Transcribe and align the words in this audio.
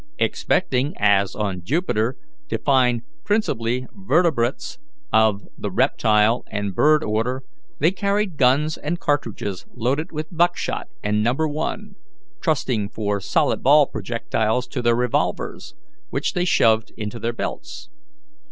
Expecting, 0.17 0.95
as 0.97 1.35
on 1.35 1.63
Jupiter, 1.63 2.17
to 2.49 2.57
find 2.57 3.03
principally 3.23 3.85
vertebrates 3.93 4.79
of 5.13 5.43
the 5.55 5.69
reptile 5.69 6.43
and 6.49 6.73
bird 6.73 7.03
order, 7.03 7.43
they 7.77 7.91
carried 7.91 8.35
guns 8.35 8.77
and 8.77 8.99
cartridges 8.99 9.63
loaded 9.75 10.11
with 10.11 10.35
buckshot 10.35 10.87
and 11.03 11.21
No. 11.21 11.35
1, 11.35 11.93
trusting 12.41 12.89
for 12.89 13.19
solid 13.21 13.61
ball 13.61 13.85
projectiles 13.85 14.65
to 14.69 14.81
their 14.81 14.95
revolvers, 14.95 15.75
which 16.09 16.33
they 16.33 16.45
shoved 16.45 16.91
into 16.97 17.19
their 17.19 17.31
belts. 17.33 17.91